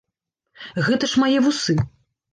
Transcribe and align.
Гэта 0.87 1.11
ж 1.11 1.23
мае 1.27 1.37
вусы! 1.49 1.77